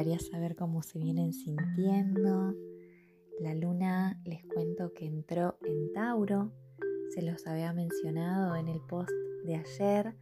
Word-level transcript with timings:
encantaría 0.00 0.30
saber 0.30 0.56
cómo 0.56 0.82
se 0.82 0.98
vienen 0.98 1.34
sintiendo. 1.34 2.54
La 3.38 3.54
luna 3.54 4.18
les 4.24 4.42
cuento 4.46 4.94
que 4.94 5.04
entró 5.04 5.58
en 5.62 5.92
Tauro, 5.92 6.52
se 7.14 7.20
los 7.20 7.46
había 7.46 7.74
mencionado 7.74 8.56
en 8.56 8.68
el 8.68 8.80
post 8.80 9.10
de 9.44 9.56
ayer, 9.56 10.14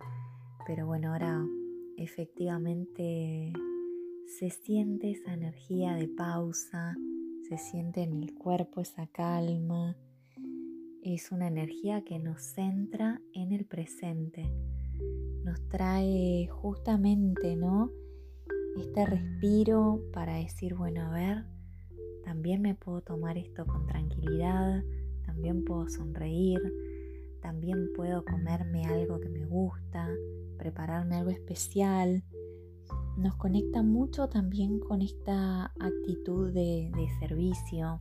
pero 0.67 0.87
bueno, 0.87 1.13
ahora 1.13 1.47
efectivamente 1.97 3.53
se 4.27 4.51
siente 4.51 5.13
esa 5.13 5.33
energía 5.33 5.95
de 5.95 6.09
pausa, 6.09 6.97
se 7.49 7.57
siente 7.57 8.03
en 8.03 8.21
el 8.21 8.35
cuerpo 8.35 8.81
esa 8.81 9.07
calma. 9.07 9.97
Es 11.03 11.31
una 11.31 11.47
energía 11.47 12.03
que 12.03 12.19
nos 12.19 12.43
centra 12.43 13.21
en 13.33 13.53
el 13.53 13.65
presente, 13.65 14.45
nos 15.45 15.69
trae 15.69 16.49
justamente, 16.49 17.55
¿no? 17.55 17.93
Este 18.77 19.07
respiro 19.07 20.03
para 20.13 20.37
decir, 20.37 20.75
bueno, 20.75 21.03
a 21.03 21.11
ver, 21.11 21.45
también 22.25 22.61
me 22.63 22.75
puedo 22.75 23.01
tomar 23.01 23.39
esto 23.39 23.67
con 23.67 23.87
tranquilidad, 23.87 24.85
también 25.25 25.65
puedo 25.65 25.89
sonreír, 25.89 26.61
también 27.41 27.93
puedo 27.95 28.25
comerme 28.25 28.85
algo 28.85 29.21
que 29.21 29.29
me 29.29 29.47
gusta, 29.47 30.09
prepararme 30.59 31.17
algo 31.17 31.31
especial. 31.31 32.23
Nos 33.17 33.35
conecta 33.37 33.83
mucho 33.83 34.29
también 34.29 34.79
con 34.79 35.03
esta 35.03 35.67
actitud 35.81 36.53
de, 36.53 36.91
de 36.95 37.09
servicio, 37.19 38.01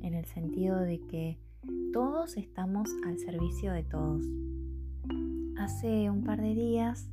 en 0.00 0.14
el 0.14 0.24
sentido 0.26 0.78
de 0.80 1.00
que 1.00 1.38
todos 1.92 2.36
estamos 2.36 2.88
al 3.06 3.18
servicio 3.18 3.72
de 3.72 3.82
todos. 3.82 4.24
Hace 5.58 6.10
un 6.10 6.22
par 6.22 6.40
de 6.40 6.54
días, 6.54 7.10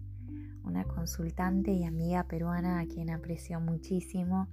una 0.65 0.83
consultante 0.83 1.71
y 1.71 1.83
amiga 1.83 2.23
peruana 2.23 2.79
a 2.79 2.85
quien 2.85 3.09
aprecio 3.09 3.59
muchísimo, 3.59 4.47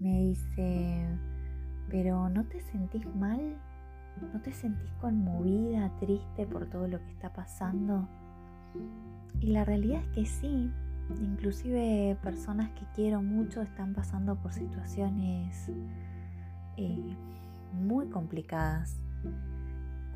me 0.00 0.20
dice, 0.20 1.06
pero 1.88 2.28
¿no 2.28 2.44
te 2.44 2.60
sentís 2.60 3.06
mal? 3.14 3.56
¿No 4.32 4.40
te 4.40 4.52
sentís 4.52 4.90
conmovida, 5.00 5.90
triste 5.98 6.46
por 6.46 6.66
todo 6.66 6.86
lo 6.86 6.98
que 7.00 7.10
está 7.10 7.32
pasando? 7.32 8.08
Y 9.40 9.48
la 9.48 9.64
realidad 9.64 10.02
es 10.02 10.08
que 10.08 10.26
sí, 10.26 10.70
inclusive 11.20 12.16
personas 12.22 12.70
que 12.70 12.86
quiero 12.94 13.22
mucho 13.22 13.62
están 13.62 13.94
pasando 13.94 14.36
por 14.36 14.52
situaciones 14.52 15.68
eh, 16.76 17.16
muy 17.72 18.08
complicadas 18.08 19.00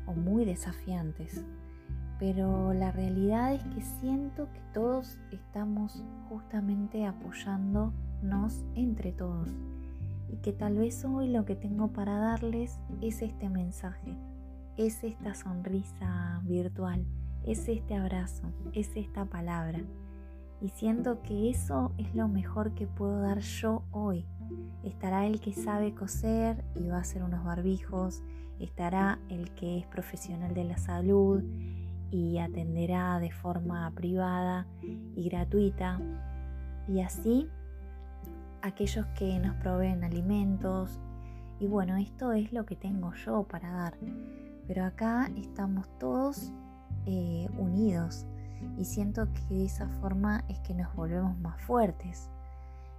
o 0.05 0.13
muy 0.13 0.45
desafiantes. 0.45 1.43
Pero 2.19 2.73
la 2.73 2.91
realidad 2.91 3.53
es 3.53 3.63
que 3.63 3.81
siento 3.81 4.51
que 4.51 4.59
todos 4.73 5.17
estamos 5.31 6.03
justamente 6.27 7.05
apoyándonos 7.05 8.65
entre 8.75 9.13
todos 9.13 9.49
y 10.29 10.35
que 10.37 10.51
tal 10.51 10.75
vez 10.77 11.03
hoy 11.05 11.29
lo 11.29 11.45
que 11.45 11.55
tengo 11.55 11.87
para 11.87 12.19
darles 12.19 12.77
es 13.01 13.21
este 13.21 13.49
mensaje, 13.49 14.17
es 14.75 15.01
esta 15.03 15.33
sonrisa 15.33 16.41
virtual, 16.43 17.05
es 17.45 17.69
este 17.69 17.95
abrazo, 17.95 18.51
es 18.73 18.91
esta 18.95 19.23
palabra. 19.25 19.79
Y 20.61 20.67
siento 20.67 21.21
que 21.21 21.49
eso 21.49 21.93
es 21.97 22.13
lo 22.13 22.27
mejor 22.27 22.73
que 22.73 22.85
puedo 22.85 23.21
dar 23.21 23.39
yo 23.39 23.83
hoy. 23.91 24.25
Estará 24.83 25.25
el 25.25 25.39
que 25.39 25.53
sabe 25.53 25.95
coser 25.95 26.65
y 26.75 26.89
va 26.89 26.97
a 26.97 27.01
hacer 27.01 27.23
unos 27.23 27.45
barbijos, 27.45 28.21
estará 28.59 29.19
el 29.29 29.51
que 29.51 29.77
es 29.77 29.85
profesional 29.85 30.53
de 30.53 30.65
la 30.65 30.77
salud 30.77 31.43
y 32.11 32.39
atenderá 32.39 33.19
de 33.19 33.31
forma 33.31 33.91
privada 33.91 34.67
y 35.15 35.29
gratuita. 35.29 35.99
Y 36.87 37.01
así 37.01 37.47
aquellos 38.61 39.05
que 39.17 39.39
nos 39.39 39.55
proveen 39.57 40.03
alimentos. 40.03 40.99
Y 41.59 41.67
bueno, 41.67 41.97
esto 41.97 42.31
es 42.33 42.51
lo 42.53 42.65
que 42.65 42.75
tengo 42.75 43.13
yo 43.13 43.43
para 43.43 43.71
dar. 43.71 43.93
Pero 44.67 44.85
acá 44.85 45.29
estamos 45.35 45.87
todos 45.99 46.51
eh, 47.05 47.47
unidos 47.57 48.25
y 48.77 48.85
siento 48.85 49.27
que 49.33 49.55
de 49.55 49.65
esa 49.65 49.87
forma 49.87 50.43
es 50.47 50.59
que 50.59 50.73
nos 50.73 50.93
volvemos 50.95 51.37
más 51.39 51.61
fuertes. 51.61 52.29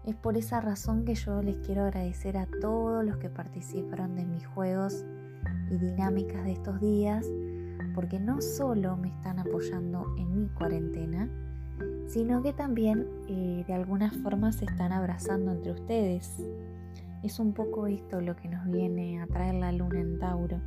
Es 0.05 0.15
por 0.15 0.37
esa 0.37 0.61
razón 0.61 1.05
que 1.05 1.15
yo 1.15 1.43
les 1.43 1.57
quiero 1.59 1.83
agradecer 1.83 2.37
a 2.39 2.47
todos 2.61 3.05
los 3.05 3.19
que 3.19 3.29
participaron 3.29 4.17
de 4.17 4.25
mis 4.25 4.47
juegos 4.47 5.05
y 5.71 5.77
dinámicas 5.77 6.45
de 6.45 6.53
estos 6.53 6.81
días, 6.81 7.27
porque 7.95 8.19
no 8.19 8.41
solo 8.41 8.97
me 8.97 9.09
están 9.09 9.39
apoyando 9.39 10.15
en 10.17 10.35
mi 10.35 10.49
cuarentena, 10.49 11.29
sino 12.07 12.43
que 12.43 12.53
también 12.53 13.07
eh, 13.29 13.65
de 13.67 13.75
alguna 13.75 14.11
forma 14.11 14.53
se 14.53 14.65
están 14.65 14.93
abrazando 14.93 15.53
entre 15.53 15.73
ustedes. 15.73 16.43
Es 17.23 17.39
un 17.39 17.53
poco 17.53 17.87
esto 17.87 18.21
lo 18.21 18.37
que 18.37 18.49
nos 18.49 18.67
viene 18.67 19.21
a 19.21 19.27
traer 19.27 19.55
la 19.55 19.73
luna 19.73 20.01
en 20.01 20.19
Tauro, 20.19 20.61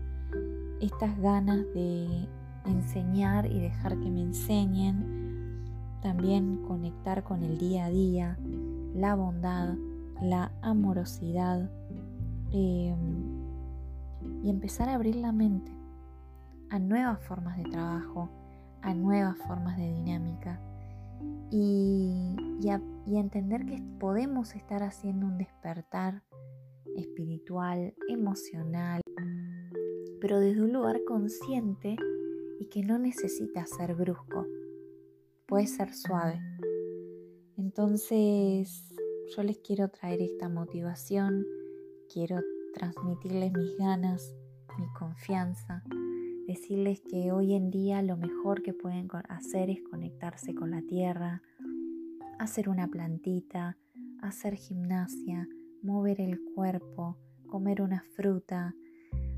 estas 0.79 1.19
ganas 1.19 1.65
de 1.73 2.27
enseñar 2.65 3.45
y 3.45 3.59
dejar 3.59 3.99
que 3.99 4.09
me 4.09 4.21
enseñen, 4.21 5.63
también 6.01 6.57
conectar 6.67 7.23
con 7.23 7.43
el 7.43 7.57
día 7.57 7.85
a 7.85 7.89
día, 7.89 8.37
la 8.93 9.15
bondad, 9.15 9.75
la 10.21 10.51
amorosidad 10.61 11.69
em, 12.51 12.95
y 14.43 14.49
empezar 14.49 14.89
a 14.89 14.95
abrir 14.95 15.15
la 15.15 15.31
mente 15.31 15.82
a 16.73 16.79
nuevas 16.79 17.23
formas 17.27 17.55
de 17.55 17.65
trabajo, 17.65 18.31
a 18.81 18.95
nuevas 18.95 19.37
formas 19.47 19.77
de 19.77 19.93
dinámica 19.93 20.59
y, 21.51 22.35
y 23.05 23.17
entender 23.17 23.63
que 23.67 23.79
podemos 23.99 24.55
estar 24.55 24.81
haciendo 24.81 25.27
un 25.27 25.37
despertar 25.37 26.23
espiritual, 26.95 27.93
emocional, 28.09 29.01
pero 30.19 30.39
desde 30.39 30.63
un 30.63 30.73
lugar 30.73 30.99
consciente 31.07 31.95
y 32.59 32.65
que 32.69 32.81
no 32.81 32.97
necesita 32.97 33.67
ser 33.67 33.93
brusco, 33.93 34.47
puede 35.45 35.67
ser 35.67 35.93
suave. 35.93 36.39
Entonces 37.55 38.89
yo 39.35 39.43
les 39.43 39.59
quiero 39.59 39.89
traer 39.89 40.23
esta 40.23 40.49
motivación, 40.49 41.45
quiero 42.11 42.41
transmitirles 42.73 43.53
mis 43.53 43.77
ganas, 43.77 44.35
mi 44.79 44.87
confianza, 44.97 45.83
decirles 46.47 47.01
que 47.01 47.31
hoy 47.31 47.53
en 47.53 47.69
día 47.69 48.01
lo 48.01 48.17
mejor 48.17 48.61
que 48.61 48.73
pueden 48.73 49.07
hacer 49.29 49.69
es 49.69 49.81
conectarse 49.89 50.53
con 50.53 50.71
la 50.71 50.81
tierra, 50.81 51.41
hacer 52.39 52.69
una 52.69 52.87
plantita, 52.87 53.77
hacer 54.21 54.55
gimnasia, 54.55 55.47
mover 55.81 56.21
el 56.21 56.39
cuerpo, 56.55 57.17
comer 57.47 57.81
una 57.81 58.03
fruta, 58.15 58.75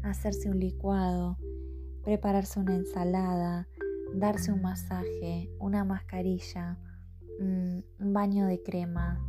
hacerse 0.03 0.49
un 0.49 0.59
licuado, 0.59 1.37
prepararse 2.03 2.59
una 2.59 2.75
ensalada, 2.75 3.67
darse 4.13 4.51
un 4.51 4.61
masaje, 4.61 5.49
una 5.59 5.83
mascarilla, 5.83 6.77
mm, 7.39 7.79
un 7.99 8.13
baño 8.13 8.45
de 8.45 8.61
crema, 8.61 9.19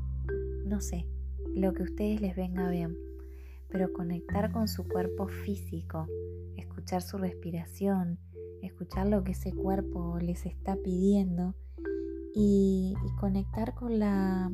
no 0.64 0.80
sé, 0.80 1.06
lo 1.54 1.72
que 1.72 1.82
a 1.82 1.84
ustedes 1.86 2.20
les 2.20 2.36
venga 2.36 2.68
bien, 2.70 2.96
pero 3.68 3.92
conectar 3.92 4.52
con 4.52 4.68
su 4.68 4.86
cuerpo 4.86 5.28
físico, 5.28 6.06
escuchar 6.56 7.02
su 7.02 7.18
respiración, 7.18 8.18
escuchar 8.62 9.06
lo 9.08 9.24
que 9.24 9.32
ese 9.32 9.52
cuerpo 9.52 10.18
les 10.18 10.46
está 10.46 10.76
pidiendo 10.76 11.54
y, 12.34 12.94
conectar 13.18 13.74
con 13.74 13.98
la, 13.98 14.50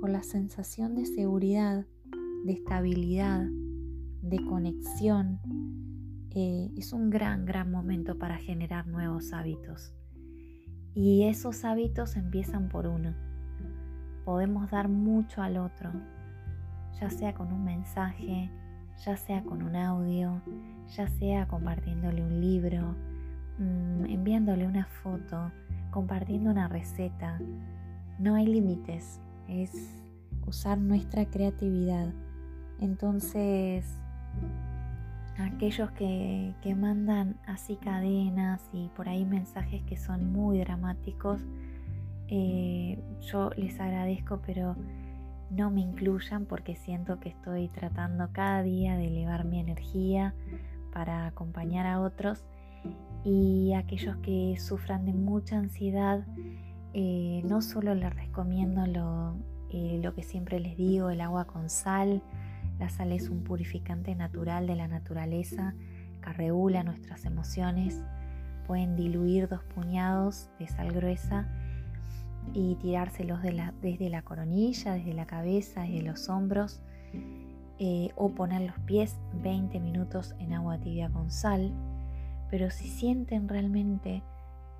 con 0.00 0.12
la 0.12 0.22
sensación 0.22 0.94
de 0.94 1.06
seguridad, 1.06 1.86
de 2.44 2.52
estabilidad, 2.52 3.46
de 4.22 4.44
conexión 4.44 5.40
eh, 6.34 6.72
es 6.76 6.94
un 6.94 7.10
gran, 7.10 7.44
gran 7.44 7.70
momento 7.70 8.18
para 8.18 8.38
generar 8.38 8.86
nuevos 8.86 9.32
hábitos. 9.32 9.94
Y 10.94 11.24
esos 11.24 11.64
hábitos 11.64 12.16
empiezan 12.16 12.68
por 12.68 12.86
uno. 12.86 13.14
Podemos 14.24 14.70
dar 14.70 14.88
mucho 14.88 15.42
al 15.42 15.58
otro, 15.58 15.92
ya 17.00 17.10
sea 17.10 17.34
con 17.34 17.52
un 17.52 17.64
mensaje, 17.64 18.50
ya 19.04 19.16
sea 19.16 19.42
con 19.42 19.62
un 19.62 19.76
audio, 19.76 20.40
ya 20.94 21.08
sea 21.08 21.46
compartiéndole 21.48 22.22
un 22.22 22.40
libro, 22.40 22.94
mm, 23.58 24.06
enviándole 24.06 24.66
una 24.66 24.86
foto, 24.86 25.50
compartiendo 25.90 26.50
una 26.50 26.68
receta. 26.68 27.40
No 28.18 28.34
hay 28.34 28.46
límites, 28.46 29.20
es 29.48 29.72
usar 30.46 30.78
nuestra 30.78 31.24
creatividad. 31.26 32.12
Entonces, 32.80 33.84
aquellos 35.38 35.90
que, 35.92 36.54
mandan 36.76 37.36
así 37.46 37.76
cadenas 37.76 38.60
y 38.72 38.88
por 38.96 39.08
ahí 39.08 39.24
mensajes 39.24 39.82
que 39.84 39.96
son 39.96 40.32
muy 40.32 40.58
dramáticos, 40.58 41.40
eh, 42.28 42.98
yo 43.20 43.50
les 43.56 43.78
agradezco, 43.78 44.40
pero 44.44 44.74
no 45.52 45.70
me 45.70 45.82
incluyan 45.82 46.46
porque 46.46 46.76
siento 46.76 47.20
que 47.20 47.28
estoy 47.28 47.68
tratando 47.68 48.30
cada 48.32 48.62
día 48.62 48.96
de 48.96 49.08
elevar 49.08 49.44
mi 49.44 49.60
energía 49.60 50.34
para 50.92 51.26
acompañar 51.26 51.86
a 51.86 52.00
otros 52.00 52.44
y 53.24 53.74
aquellos 53.74 54.16
que 54.16 54.56
sufran 54.58 55.04
de 55.04 55.12
mucha 55.12 55.58
ansiedad, 55.58 56.24
eh, 56.94 57.42
no 57.44 57.62
solo 57.62 57.94
les 57.94 58.14
recomiendo 58.14 59.36
eh, 59.70 60.00
lo 60.02 60.14
que 60.14 60.22
siempre 60.22 60.58
les 60.58 60.76
digo, 60.76 61.10
el 61.10 61.20
agua 61.20 61.44
con 61.44 61.68
sal. 61.68 62.22
La 62.78 62.88
sal 62.88 63.12
es 63.12 63.28
un 63.28 63.44
purificante 63.44 64.14
natural 64.14 64.66
de 64.66 64.74
la 64.74 64.88
naturaleza 64.88 65.74
que 66.22 66.32
regula 66.32 66.82
nuestras 66.82 67.24
emociones. 67.24 68.02
Pueden 68.66 68.96
diluir 68.96 69.48
dos 69.48 69.62
puñados 69.64 70.50
de 70.58 70.66
sal 70.66 70.92
gruesa 70.92 71.46
y 72.54 72.74
tirárselos 72.76 73.40
desde 73.42 74.10
la 74.10 74.22
coronilla, 74.22 74.94
desde 74.94 75.14
la 75.14 75.26
cabeza, 75.26 75.82
desde 75.82 76.02
los 76.02 76.28
hombros, 76.28 76.80
eh, 77.78 78.10
o 78.14 78.30
poner 78.30 78.62
los 78.62 78.78
pies 78.80 79.16
20 79.42 79.80
minutos 79.80 80.34
en 80.38 80.52
agua 80.52 80.78
tibia 80.78 81.10
con 81.10 81.30
sal. 81.30 81.72
Pero 82.50 82.70
si 82.70 82.86
sienten 82.86 83.48
realmente 83.48 84.22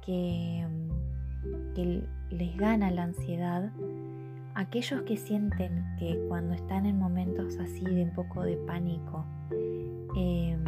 que, 0.05 0.67
mm, 0.69 1.75
que 1.75 2.05
les 2.31 2.56
gana 2.56 2.91
la 2.91 3.05
ansiedad, 3.05 3.73
aquellos 4.55 5.03
que 5.03 5.17
sienten 5.17 5.85
que 5.99 6.25
cuando 6.29 6.55
están 6.55 6.87
en 6.87 6.99
momentos 6.99 7.58
así 7.58 7.85
de 7.85 8.05
un 8.05 8.12
poco 8.12 8.43
de 8.43 8.56
pánico, 8.58 9.25
em, 10.17 10.62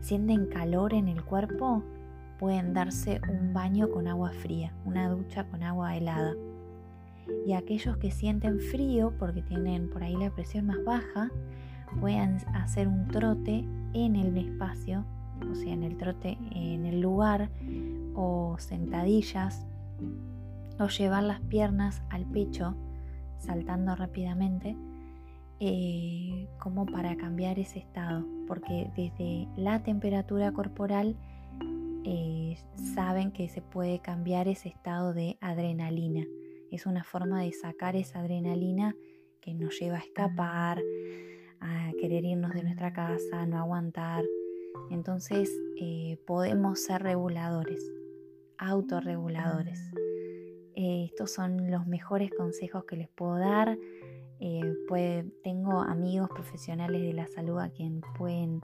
sienten 0.00 0.46
calor 0.46 0.94
en 0.94 1.08
el 1.08 1.24
cuerpo, 1.24 1.82
pueden 2.42 2.74
darse 2.74 3.20
un 3.28 3.52
baño 3.52 3.88
con 3.92 4.08
agua 4.08 4.32
fría, 4.32 4.72
una 4.84 5.08
ducha 5.08 5.44
con 5.44 5.62
agua 5.62 5.96
helada. 5.96 6.34
Y 7.46 7.52
aquellos 7.52 7.98
que 7.98 8.10
sienten 8.10 8.58
frío 8.58 9.14
porque 9.16 9.42
tienen 9.42 9.88
por 9.88 10.02
ahí 10.02 10.16
la 10.16 10.28
presión 10.28 10.66
más 10.66 10.82
baja, 10.84 11.30
pueden 12.00 12.38
hacer 12.52 12.88
un 12.88 13.06
trote 13.06 13.64
en 13.92 14.16
el 14.16 14.36
espacio, 14.36 15.04
o 15.48 15.54
sea, 15.54 15.72
en 15.72 15.84
el 15.84 15.96
trote 15.96 16.36
en 16.50 16.84
el 16.84 17.00
lugar 17.00 17.48
o 18.16 18.56
sentadillas 18.58 19.64
o 20.80 20.88
llevar 20.88 21.22
las 21.22 21.40
piernas 21.42 22.02
al 22.10 22.24
pecho 22.24 22.74
saltando 23.38 23.94
rápidamente 23.94 24.76
eh, 25.60 26.48
como 26.58 26.86
para 26.86 27.14
cambiar 27.16 27.60
ese 27.60 27.78
estado 27.78 28.26
porque 28.48 28.90
desde 28.96 29.46
la 29.56 29.84
temperatura 29.84 30.50
corporal 30.50 31.14
eh, 32.04 32.56
saben 32.94 33.32
que 33.32 33.48
se 33.48 33.62
puede 33.62 34.00
cambiar 34.00 34.48
ese 34.48 34.68
estado 34.68 35.12
de 35.12 35.38
adrenalina 35.40 36.26
es 36.72 36.86
una 36.86 37.04
forma 37.04 37.42
de 37.42 37.52
sacar 37.52 37.96
esa 37.96 38.20
adrenalina 38.20 38.96
que 39.42 39.52
nos 39.52 39.78
lleva 39.78 39.96
a 39.96 40.00
escapar 40.00 40.82
a 41.60 41.92
querer 42.00 42.24
irnos 42.24 42.54
de 42.54 42.62
nuestra 42.62 42.92
casa, 42.94 43.46
no 43.46 43.58
aguantar. 43.58 44.24
Entonces 44.90 45.54
eh, 45.78 46.16
podemos 46.26 46.82
ser 46.82 47.02
reguladores, 47.02 47.92
autorreguladores. 48.56 49.78
Eh, 50.74 51.04
estos 51.12 51.30
son 51.30 51.70
los 51.70 51.86
mejores 51.86 52.30
consejos 52.36 52.84
que 52.86 52.96
les 52.96 53.08
puedo 53.10 53.36
dar. 53.36 53.78
Eh, 54.40 55.24
tengo 55.44 55.82
amigos 55.82 56.30
profesionales 56.30 57.02
de 57.02 57.12
la 57.12 57.28
salud 57.28 57.58
a 57.58 57.68
quien 57.68 58.00
pueden 58.16 58.62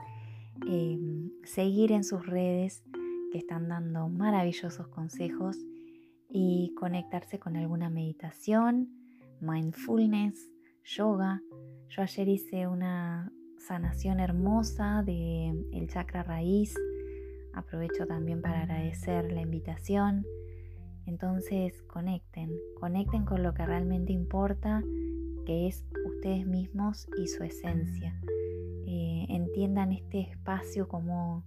seguir 1.43 1.93
en 1.93 2.03
sus 2.03 2.25
redes 2.25 2.83
que 3.31 3.37
están 3.37 3.67
dando 3.67 4.09
maravillosos 4.09 4.87
consejos 4.87 5.57
y 6.29 6.73
conectarse 6.77 7.39
con 7.39 7.55
alguna 7.55 7.89
meditación, 7.89 8.89
mindfulness, 9.41 10.49
yoga. 10.83 11.41
Yo 11.89 12.01
ayer 12.01 12.27
hice 12.27 12.67
una 12.67 13.31
sanación 13.57 14.19
hermosa 14.19 15.03
de 15.03 15.49
el 15.73 15.89
chakra 15.89 16.23
raíz. 16.23 16.75
Aprovecho 17.53 18.05
también 18.05 18.41
para 18.41 18.61
agradecer 18.61 19.31
la 19.31 19.41
invitación. 19.41 20.25
Entonces 21.05 21.81
conecten, 21.83 22.51
conecten 22.79 23.25
con 23.25 23.41
lo 23.41 23.53
que 23.53 23.65
realmente 23.65 24.13
importa, 24.13 24.83
que 25.45 25.67
es 25.67 25.83
ustedes 26.05 26.45
mismos 26.45 27.07
y 27.17 27.27
su 27.27 27.43
esencia. 27.43 28.19
Eh, 28.85 29.25
entiendan 29.29 29.91
este 29.91 30.21
espacio 30.21 30.87
como, 30.87 31.45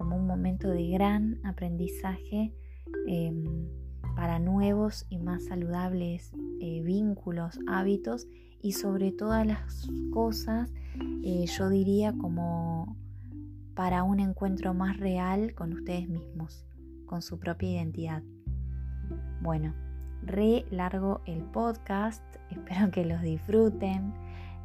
como 0.00 0.16
un 0.16 0.26
momento 0.26 0.70
de 0.70 0.88
gran 0.88 1.38
aprendizaje 1.44 2.54
em, 3.06 3.68
para 4.16 4.38
nuevos 4.38 5.04
y 5.10 5.18
más 5.18 5.44
saludables 5.44 6.32
eh, 6.58 6.80
vínculos, 6.82 7.58
hábitos 7.68 8.26
y 8.62 8.72
sobre 8.72 9.12
todas 9.12 9.46
las 9.46 9.90
cosas, 10.10 10.72
eh, 11.22 11.44
yo 11.44 11.68
diría 11.68 12.14
como 12.14 12.96
para 13.74 14.02
un 14.02 14.20
encuentro 14.20 14.72
más 14.72 14.96
real 14.96 15.54
con 15.54 15.74
ustedes 15.74 16.08
mismos, 16.08 16.64
con 17.04 17.20
su 17.20 17.38
propia 17.38 17.72
identidad. 17.72 18.22
Bueno, 19.42 19.74
re 20.22 20.64
largo 20.70 21.20
el 21.26 21.42
podcast, 21.42 22.24
espero 22.50 22.90
que 22.90 23.04
los 23.04 23.20
disfruten, 23.20 24.14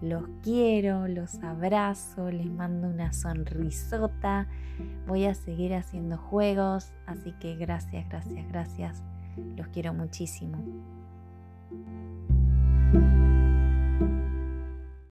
los 0.02 0.24
quiero, 0.44 1.08
los 1.08 1.42
abrazo, 1.44 2.32
les 2.32 2.50
mando 2.50 2.88
una 2.88 3.14
sonrisota, 3.14 4.48
voy 5.08 5.26
a 5.26 5.34
seguir 5.34 5.74
haciendo 5.74 6.18
juegos, 6.18 6.94
así 7.06 7.34
que 7.40 7.56
gracias, 7.56 8.08
gracias, 8.10 8.48
gracias, 8.50 9.04
los 9.56 9.68
quiero 9.68 9.94
muchísimo. 9.94 10.58